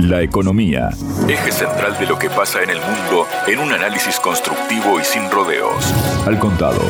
La 0.00 0.22
economía, 0.22 0.90
eje 1.28 1.52
central 1.52 1.96
de 1.98 2.06
lo 2.06 2.18
que 2.18 2.28
pasa 2.28 2.62
en 2.62 2.70
el 2.70 2.78
mundo 2.78 3.26
en 3.46 3.58
un 3.58 3.72
análisis 3.72 4.20
constructivo 4.20 5.00
y 5.00 5.04
sin 5.04 5.30
rodeos. 5.30 5.92
Al 6.26 6.38
contado. 6.38 6.80